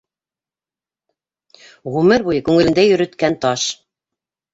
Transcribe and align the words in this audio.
Ғүмер 1.97 2.25
буйы 2.29 2.39
күңелендә 2.47 2.87
йөрөткән 2.87 3.37
таш! 3.45 3.67